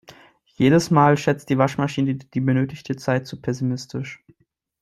Jedes 0.55 0.89
Mal 0.89 1.15
schätzt 1.15 1.49
die 1.51 1.59
Waschmaschine 1.59 2.15
die 2.15 2.39
benötigte 2.39 2.95
Zeit 2.95 3.27
zu 3.27 3.39
pessimistisch. 3.39 4.25